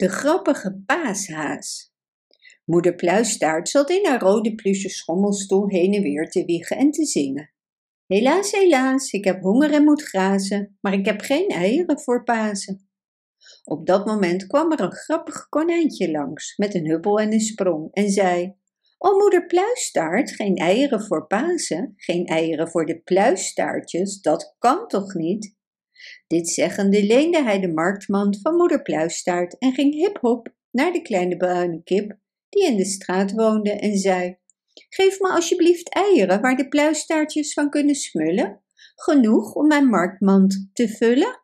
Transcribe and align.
De 0.00 0.08
grappige 0.08 0.82
paashaas. 0.86 1.92
Moeder 2.64 2.94
Pluistaart 2.94 3.68
zat 3.68 3.90
in 3.90 4.06
haar 4.06 4.20
rode 4.20 4.54
pluche 4.54 4.88
schommelstoel 4.88 5.68
heen 5.68 5.94
en 5.94 6.02
weer 6.02 6.30
te 6.30 6.44
wiegen 6.44 6.76
en 6.76 6.90
te 6.90 7.04
zingen. 7.04 7.52
Helaas, 8.06 8.50
helaas, 8.50 9.10
ik 9.10 9.24
heb 9.24 9.40
honger 9.40 9.72
en 9.72 9.84
moet 9.84 10.02
grazen, 10.02 10.78
maar 10.80 10.92
ik 10.92 11.06
heb 11.06 11.20
geen 11.20 11.48
eieren 11.48 12.00
voor 12.00 12.24
Pasen. 12.24 12.88
Op 13.64 13.86
dat 13.86 14.06
moment 14.06 14.46
kwam 14.46 14.72
er 14.72 14.80
een 14.80 14.92
grappig 14.92 15.48
konijntje 15.48 16.10
langs 16.10 16.56
met 16.56 16.74
een 16.74 16.86
huppel 16.86 17.20
en 17.20 17.32
een 17.32 17.40
sprong 17.40 17.92
en 17.92 18.10
zei: 18.10 18.54
O 18.98 19.18
moeder 19.18 19.46
Pluistaart, 19.46 20.30
geen 20.30 20.56
eieren 20.56 21.04
voor 21.04 21.26
Pasen, 21.26 21.92
geen 21.96 22.26
eieren 22.26 22.68
voor 22.68 22.86
de 22.86 23.00
pluistaartjes, 23.00 24.20
dat 24.20 24.54
kan 24.58 24.86
toch 24.88 25.14
niet? 25.14 25.58
Dit 26.26 26.48
zeggende 26.48 27.04
leende 27.04 27.42
hij 27.42 27.60
de 27.60 27.72
marktmand 27.72 28.38
van 28.40 28.56
moeder 28.56 28.82
Pluistaart 28.82 29.58
en 29.58 29.72
ging 29.72 29.94
hip-hop 29.94 30.54
naar 30.70 30.92
de 30.92 31.02
kleine 31.02 31.36
bruine 31.36 31.82
kip 31.82 32.18
die 32.48 32.66
in 32.66 32.76
de 32.76 32.84
straat 32.84 33.32
woonde 33.32 33.70
en 33.70 33.98
zei: 33.98 34.36
Geef 34.88 35.20
me 35.20 35.28
alsjeblieft 35.28 35.94
eieren 35.94 36.40
waar 36.40 36.56
de 36.56 36.68
pluistaartjes 36.68 37.52
van 37.52 37.70
kunnen 37.70 37.94
smullen, 37.94 38.62
genoeg 38.94 39.54
om 39.54 39.66
mijn 39.66 39.86
marktmand 39.86 40.70
te 40.72 40.88
vullen. 40.88 41.40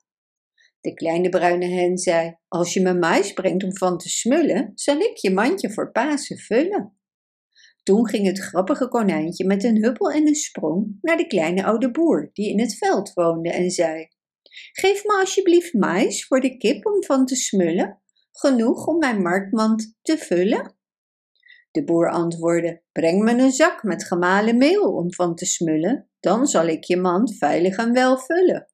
De 0.81 0.95
kleine 0.95 1.29
bruine 1.29 1.67
hen 1.67 1.99
zei: 1.99 2.37
Als 2.49 2.75
je 2.75 2.81
me 2.81 2.95
mais 2.95 3.33
brengt 3.33 3.65
om 3.65 3.77
van 3.77 3.99
te 3.99 4.09
smullen, 4.09 4.73
zal 4.75 4.99
ik 4.99 5.17
je 5.17 5.31
mandje 5.31 5.73
voor 5.73 5.93
Pasen 5.93 6.39
vullen. 6.39 6.99
Toen 7.83 8.09
ging 8.09 8.27
het 8.27 8.39
grappige 8.39 8.89
konijntje 8.89 9.47
met 9.47 9.65
een 9.65 9.83
huppel 9.83 10.11
en 10.11 10.27
een 10.27 10.35
sprong 10.35 10.99
naar 11.01 11.17
de 11.17 11.27
kleine 11.27 11.65
oude 11.65 11.91
boer 11.91 12.31
die 12.33 12.51
in 12.51 12.61
het 12.61 12.77
veld 12.77 13.13
woonde 13.13 13.51
en 13.51 13.71
zei: 13.71 14.09
Geef 14.73 15.05
me 15.05 15.13
alsjeblieft 15.13 15.73
mais 15.73 16.27
voor 16.27 16.41
de 16.41 16.57
kip 16.57 16.87
om 16.87 17.05
van 17.05 17.27
te 17.27 17.37
smullen, 17.37 18.03
genoeg 18.33 18.87
om 18.87 18.99
mijn 18.99 19.23
marktmand 19.23 19.97
te 20.03 20.19
vullen. 20.19 20.77
De 21.71 21.85
boer 21.85 22.11
antwoordde: 22.11 22.83
Breng 22.93 23.23
me 23.23 23.31
een 23.31 23.53
zak 23.53 23.83
met 23.83 24.05
gemalen 24.05 24.57
meel 24.57 24.95
om 24.95 25.13
van 25.13 25.35
te 25.35 25.47
smullen, 25.47 26.11
dan 26.21 26.47
zal 26.47 26.67
ik 26.67 26.85
je 26.85 26.97
mand 26.97 27.37
veilig 27.37 27.77
en 27.77 27.93
wel 27.93 28.19
vullen. 28.19 28.71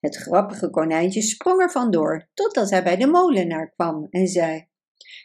Het 0.00 0.16
grappige 0.16 0.70
konijntje 0.70 1.22
sprong 1.22 1.60
er 1.60 1.70
vandoor, 1.70 2.28
totdat 2.34 2.70
hij 2.70 2.82
bij 2.82 2.96
de 2.96 3.06
molenaar 3.06 3.70
kwam 3.70 4.06
en 4.10 4.26
zei: 4.26 4.68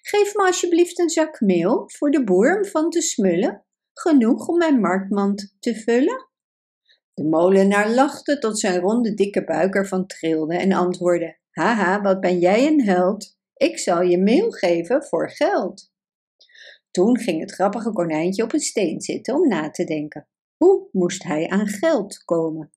Geef 0.02 0.36
me 0.36 0.46
alsjeblieft 0.46 1.00
een 1.00 1.10
zak 1.10 1.40
meel 1.40 1.84
voor 1.92 2.12
de 2.12 2.24
boer 2.24 2.58
om 2.58 2.66
van 2.66 2.90
te 2.90 3.02
smullen, 3.02 3.66
genoeg 3.94 4.48
om 4.48 4.58
mijn 4.58 4.80
marktmand 4.80 5.56
te 5.60 5.76
vullen. 5.76 6.30
De 7.16 7.24
molenaar 7.24 7.90
lachte 7.90 8.38
tot 8.38 8.60
zijn 8.60 8.80
ronde 8.80 9.14
dikke 9.14 9.44
buik 9.44 9.76
ervan 9.76 10.08
trilde 10.08 10.58
en 10.58 10.72
antwoordde: 10.72 11.38
Haha, 11.52 12.02
wat 12.02 12.20
ben 12.20 12.40
jij 12.40 12.68
een 12.68 12.82
held! 12.82 13.38
Ik 13.54 13.78
zal 13.78 14.02
je 14.02 14.18
meel 14.18 14.52
geven 14.52 15.04
voor 15.04 15.30
geld. 15.30 15.94
Toen 16.92 17.20
ging 17.20 17.40
het 17.40 17.52
grappige 17.52 17.92
konijntje 17.92 18.44
op 18.44 18.54
een 18.54 18.60
steen 18.60 19.02
zitten 19.02 19.36
om 19.36 19.48
na 19.48 19.70
te 19.70 19.84
denken. 19.84 20.28
Hoe 20.58 20.90
moest 20.92 21.24
hij 21.24 21.48
aan 21.50 21.68
geld 21.68 22.24
komen? 22.24 22.72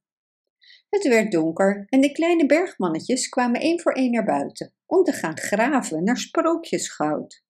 Het 0.88 1.08
werd 1.08 1.32
donker 1.32 1.86
en 1.88 2.00
de 2.00 2.12
kleine 2.12 2.46
bergmannetjes 2.46 3.28
kwamen 3.28 3.60
één 3.60 3.80
voor 3.80 3.92
één 3.92 4.10
naar 4.10 4.24
buiten 4.24 4.74
om 4.86 5.04
te 5.04 5.12
gaan 5.12 5.38
graven 5.38 6.04
naar 6.04 6.16
sprookjesgoud. 6.16 7.44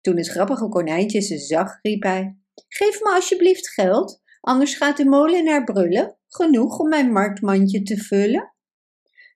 Toen 0.00 0.16
het 0.16 0.28
grappige 0.28 0.68
konijntje 0.68 1.20
ze 1.20 1.38
zag, 1.38 1.78
riep 1.82 2.02
hij: 2.02 2.36
Geef 2.68 3.00
me 3.02 3.10
alsjeblieft 3.14 3.68
geld, 3.68 4.22
anders 4.40 4.74
gaat 4.74 4.96
de 4.96 5.04
molenaar 5.04 5.64
brullen, 5.64 6.18
genoeg 6.28 6.78
om 6.78 6.88
mijn 6.88 7.12
marktmandje 7.12 7.82
te 7.82 7.96
vullen. 7.96 8.54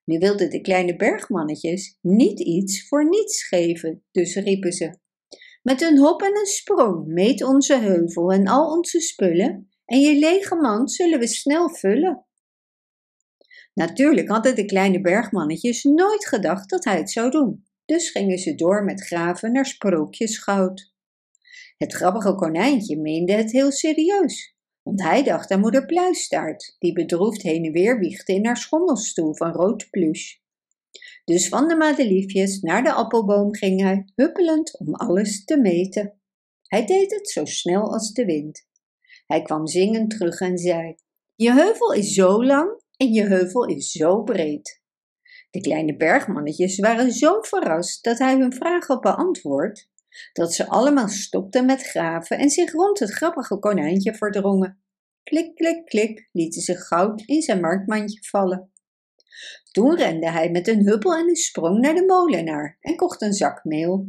Nu 0.05 0.19
wilden 0.19 0.51
de 0.51 0.61
kleine 0.61 0.97
bergmannetjes 0.97 1.99
niet 2.01 2.41
iets 2.41 2.89
voor 2.89 3.09
niets 3.09 3.47
geven, 3.47 4.05
dus 4.11 4.35
riepen 4.35 4.73
ze: 4.73 5.01
met 5.63 5.83
een 5.83 5.99
hop 5.99 6.23
en 6.23 6.39
een 6.39 6.47
sprong 6.47 7.07
meet 7.07 7.43
onze 7.43 7.79
heuvel 7.79 8.33
en 8.33 8.47
al 8.47 8.71
onze 8.71 9.01
spullen, 9.01 9.71
en 9.85 10.01
je 10.01 10.19
lege 10.19 10.55
mand 10.55 10.93
zullen 10.93 11.19
we 11.19 11.27
snel 11.27 11.71
vullen. 11.71 12.27
Natuurlijk 13.75 14.29
hadden 14.29 14.55
de 14.55 14.65
kleine 14.65 15.01
bergmannetjes 15.01 15.83
nooit 15.83 16.27
gedacht 16.27 16.71
dat 16.71 16.85
hij 16.85 16.97
het 16.97 17.11
zou 17.11 17.31
doen, 17.31 17.65
dus 17.85 18.11
gingen 18.11 18.39
ze 18.39 18.55
door 18.55 18.85
met 18.85 19.07
graven 19.07 19.53
naar 19.53 19.67
sprookjesgoud. 19.67 20.93
Het 21.77 21.93
grappige 21.93 22.35
konijntje 22.35 23.01
meende 23.01 23.33
het 23.33 23.53
heel 23.53 23.73
serieus, 23.73 24.52
want 24.83 25.03
hij 25.03 25.23
dacht 25.23 25.51
aan 25.51 25.61
moeder 25.61 25.87
Pluistaart, 25.87 26.77
die 26.79 26.93
bedroefd 26.93 27.43
heen 27.43 27.65
en 27.65 27.73
weer 27.73 27.99
wiegde 27.99 28.33
in 28.33 28.47
haar 28.47 28.57
schommelstoel 28.57 29.35
van 29.37 29.53
rood 29.53 29.91
pluche. 29.91 30.41
Dus 31.25 31.49
van 31.49 31.69
de 31.69 31.77
madeliefjes 31.77 32.61
naar 32.61 32.83
de 32.83 32.93
appelboom 32.93 33.55
ging 33.55 33.81
hij, 33.81 34.05
huppelend 34.15 34.79
om 34.79 34.95
alles 34.95 35.45
te 35.45 35.61
meten. 35.61 36.21
Hij 36.63 36.87
deed 36.87 37.11
het 37.11 37.29
zo 37.29 37.45
snel 37.45 37.93
als 37.93 38.13
de 38.13 38.25
wind. 38.25 38.67
Hij 39.27 39.43
kwam 39.43 39.67
zingend 39.67 40.11
terug 40.11 40.41
en 40.41 40.59
zei: 40.59 40.95
Je 41.35 41.53
heuvel 41.53 41.93
is 41.93 42.15
zo 42.15 42.45
lang 42.45 42.83
en 42.97 43.13
je 43.13 43.23
heuvel 43.23 43.65
is 43.65 43.91
zo 43.91 44.23
breed. 44.23 44.83
De 45.51 45.61
kleine 45.61 45.97
bergmannetjes 45.97 46.79
waren 46.79 47.13
zo 47.13 47.41
verrast 47.41 48.05
dat 48.05 48.19
hij 48.19 48.37
hun 48.37 48.53
vraag 48.53 48.87
had 48.87 49.01
beantwoord, 49.01 49.91
dat 50.33 50.55
ze 50.55 50.69
allemaal 50.69 51.09
stopten 51.09 51.67
met 51.67 51.83
graven 51.83 52.39
en 52.39 52.51
zich 52.51 52.73
rond 52.73 52.99
het 52.99 53.11
grappige 53.11 53.59
konijntje 53.59 54.15
verdrongen. 54.15 54.83
Klik, 55.23 55.55
klik, 55.55 55.87
klik 55.87 56.29
lieten 56.33 56.61
ze 56.61 56.77
goud 56.77 57.23
in 57.27 57.43
zijn 57.43 57.61
marktmandje 57.61 58.19
vallen. 58.23 58.73
Toen 59.71 59.97
rende 59.97 60.31
hij 60.31 60.51
met 60.51 60.69
een 60.69 60.87
huppel 60.87 61.15
en 61.15 61.29
een 61.29 61.37
sprong 61.37 61.81
naar 61.81 61.95
de 61.95 62.05
molenaar 62.05 62.77
en 62.81 62.97
kocht 62.97 63.23
een 63.23 63.33
zak 63.33 63.65
meel. 63.65 64.07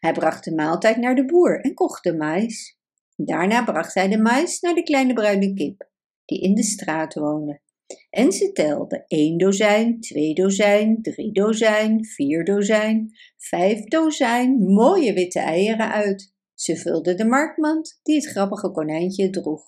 Hij 0.00 0.12
bracht 0.12 0.44
de 0.44 0.54
maaltijd 0.54 0.96
naar 0.96 1.14
de 1.14 1.24
boer 1.24 1.60
en 1.60 1.74
kocht 1.74 2.02
de 2.02 2.16
mais. 2.16 2.78
Daarna 3.16 3.64
bracht 3.64 3.94
hij 3.94 4.08
de 4.08 4.18
mais 4.18 4.60
naar 4.60 4.74
de 4.74 4.82
kleine 4.82 5.12
bruine 5.12 5.54
kip, 5.54 5.88
die 6.24 6.40
in 6.40 6.54
de 6.54 6.62
straat 6.62 7.14
woonde. 7.14 7.60
En 8.10 8.32
ze 8.32 8.52
telde 8.52 9.04
één 9.06 9.38
dozijn, 9.38 10.00
twee 10.00 10.34
dozijn, 10.34 11.02
drie 11.02 11.32
dozijn, 11.32 12.04
vier 12.04 12.44
dozijn, 12.44 13.16
vijf 13.36 13.84
dozijn 13.84 14.58
mooie 14.58 15.12
witte 15.12 15.38
eieren 15.38 15.92
uit. 15.92 16.34
Ze 16.54 16.76
vulde 16.76 17.14
de 17.14 17.24
marktmand 17.24 18.00
die 18.02 18.14
het 18.14 18.26
grappige 18.26 18.70
konijntje 18.70 19.30
droeg. 19.30 19.62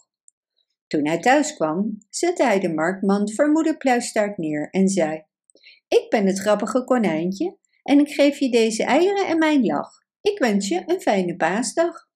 Toen 0.86 1.06
hij 1.06 1.20
thuis 1.20 1.54
kwam, 1.54 1.98
zette 2.10 2.44
hij 2.44 2.60
de 2.60 2.74
marktmand 2.74 3.34
voor 3.34 3.50
moeder 3.50 3.76
Pluistaart 3.76 4.36
neer 4.36 4.70
en 4.70 4.88
zei: 4.88 5.24
Ik 5.88 6.06
ben 6.08 6.26
het 6.26 6.38
grappige 6.38 6.84
konijntje 6.84 7.56
en 7.82 7.98
ik 7.98 8.08
geef 8.08 8.38
je 8.38 8.50
deze 8.50 8.84
eieren 8.84 9.26
en 9.26 9.38
mijn 9.38 9.64
lach. 9.64 9.90
Ik 10.20 10.38
wens 10.38 10.68
je 10.68 10.82
een 10.86 11.00
fijne 11.00 11.36
paasdag. 11.36 12.08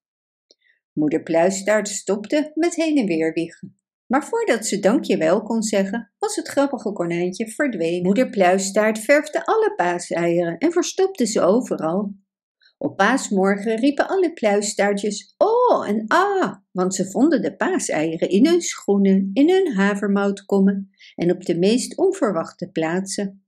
Moeder 0.93 1.22
Pluistaart 1.22 1.88
stopte 1.88 2.50
met 2.54 2.75
heen 2.75 2.98
en 2.98 3.06
weer 3.06 3.32
wiegen. 3.32 3.78
Maar 4.06 4.25
voordat 4.25 4.67
ze 4.67 4.78
dankjewel 4.78 5.43
kon 5.43 5.62
zeggen, 5.62 6.12
was 6.19 6.37
het 6.37 6.49
grappige 6.49 6.93
konijntje 6.93 7.50
verdwenen. 7.50 8.03
Moeder 8.03 8.31
Pluistaart 8.31 8.99
verfde 8.99 9.47
alle 9.47 9.72
paaseieren 9.77 10.59
en 10.59 10.72
verstopte 10.72 11.27
ze 11.27 11.41
overal. 11.41 12.15
Op 12.78 12.97
paasmorgen 12.97 13.77
riepen 13.77 14.09
alle 14.09 14.33
pluistaartjes 14.33 15.34
oh 15.39 15.89
en 15.89 16.05
ah, 16.06 16.55
want 16.72 16.94
ze 16.94 17.11
vonden 17.11 17.43
de 17.43 17.56
paaseieren 17.56 18.28
in 18.28 18.47
hun 18.47 18.61
schoenen, 18.61 19.31
in 19.33 19.50
hun 19.50 19.75
havermoutkommen 19.75 20.91
en 21.15 21.31
op 21.31 21.44
de 21.44 21.59
meest 21.59 21.97
onverwachte 21.97 22.71
plaatsen. 22.71 23.44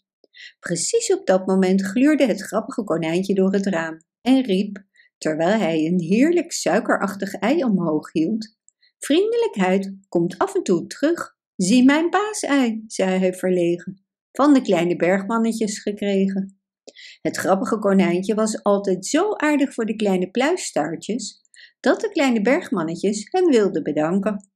Precies 0.61 1.13
op 1.13 1.27
dat 1.27 1.47
moment 1.47 1.83
gluurde 1.83 2.27
het 2.27 2.43
grappige 2.43 2.85
konijntje 2.85 3.35
door 3.35 3.53
het 3.53 3.67
raam 3.67 4.03
en 4.21 4.43
riep, 4.43 4.85
terwijl 5.19 5.59
hij 5.59 5.87
een 5.87 6.01
heerlijk 6.01 6.53
suikerachtig 6.53 7.35
ei 7.35 7.65
omhoog 7.65 8.13
hield: 8.13 8.58
Vriendelijkheid 8.99 9.97
komt 10.09 10.39
af 10.39 10.55
en 10.55 10.63
toe 10.63 10.87
terug. 10.87 11.37
Zie 11.57 11.85
mijn 11.85 12.11
paasei, 12.11 12.85
zei 12.87 13.19
hij 13.19 13.35
verlegen, 13.35 14.05
van 14.33 14.55
de 14.55 14.63
kleine 14.63 14.97
bergmannetjes 14.97 15.79
gekregen. 15.79 16.61
Het 17.21 17.37
grappige 17.37 17.79
konijntje 17.79 18.35
was 18.35 18.63
altijd 18.63 19.07
zo 19.07 19.33
aardig 19.33 19.75
voor 19.75 19.85
de 19.85 19.97
kleine 19.97 20.31
pluisstaartjes 20.31 21.41
dat 21.81 22.01
de 22.01 22.09
kleine 22.09 22.43
bergmannetjes 22.43 23.27
hem 23.31 23.51
wilden 23.51 23.83
bedanken. 23.83 24.51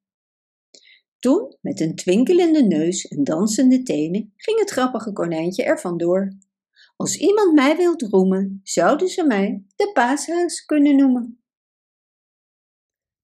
Toen, 1.18 1.56
met 1.60 1.80
een 1.80 1.94
twinkelende 1.94 2.62
neus 2.62 3.06
en 3.06 3.24
dansende 3.24 3.82
tenen, 3.82 4.32
ging 4.36 4.58
het 4.58 4.70
grappige 4.70 5.12
konijntje 5.12 5.64
er 5.64 5.80
vandoor. 5.80 6.36
Als 6.96 7.16
iemand 7.16 7.52
mij 7.52 7.76
wil 7.76 7.94
roemen, 7.96 8.60
zouden 8.62 9.08
ze 9.08 9.26
mij 9.26 9.64
de 9.76 9.90
paashuis 9.92 10.64
kunnen 10.64 10.96
noemen. 10.96 11.41